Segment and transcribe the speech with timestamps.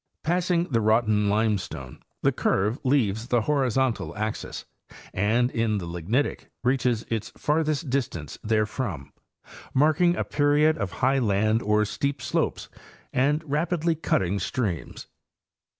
[0.23, 4.65] Passing the Rotten limestone, the curve leaves the horizontal axis,
[5.13, 9.13] and in the Lignitic reaches its farthest distance therefrom,
[9.75, 12.67] marking a period of high land or steep slopes
[13.13, 15.05] and rapidly cutting streams.